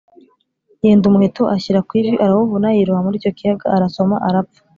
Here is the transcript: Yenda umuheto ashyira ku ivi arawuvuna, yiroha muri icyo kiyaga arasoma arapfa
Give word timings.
Yenda 0.83 1.05
umuheto 1.07 1.43
ashyira 1.55 1.85
ku 1.87 1.91
ivi 1.99 2.15
arawuvuna, 2.23 2.67
yiroha 2.75 3.05
muri 3.05 3.15
icyo 3.19 3.31
kiyaga 3.37 3.65
arasoma 3.75 4.15
arapfa 4.27 4.59